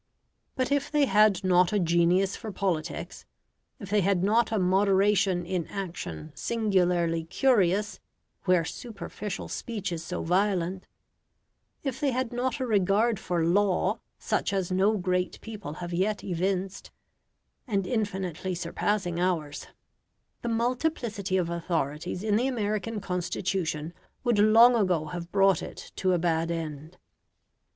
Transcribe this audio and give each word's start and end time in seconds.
But 0.55 0.71
if 0.71 0.89
they 0.89 1.05
had 1.05 1.43
not 1.43 1.71
a 1.71 1.77
genius 1.77 2.35
for 2.35 2.51
politics; 2.51 3.23
if 3.79 3.91
they 3.91 4.01
had 4.01 4.23
not 4.23 4.51
a 4.51 4.57
moderation 4.57 5.45
in 5.45 5.67
action 5.67 6.31
singularly 6.33 7.23
curious 7.25 7.99
where 8.45 8.65
superficial 8.65 9.47
speech 9.47 9.91
is 9.91 10.03
so 10.03 10.23
violent; 10.23 10.87
if 11.83 11.99
they 11.99 12.09
had 12.09 12.33
not 12.33 12.59
a 12.59 12.65
regard 12.65 13.19
for 13.19 13.45
law, 13.45 13.99
such 14.17 14.51
as 14.53 14.71
no 14.71 14.97
great 14.97 15.39
people 15.39 15.73
have 15.73 15.93
yet 15.93 16.23
evinced, 16.23 16.89
and 17.67 17.85
infinitely 17.85 18.55
surpassing 18.55 19.19
ours, 19.19 19.67
the 20.41 20.49
multiplicity 20.49 21.37
of 21.37 21.47
authorities 21.47 22.23
in 22.23 22.37
the 22.37 22.47
American 22.47 23.01
Constitution 23.01 23.93
would 24.23 24.39
long 24.39 24.75
ago 24.75 25.05
have 25.05 25.31
brought 25.31 25.61
it 25.61 25.91
to 25.97 26.11
a 26.13 26.17
bad 26.17 26.49
end. 26.49 26.97